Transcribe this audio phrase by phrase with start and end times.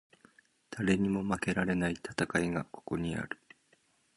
[0.71, 3.39] 誰にも負けられない戦いがここにある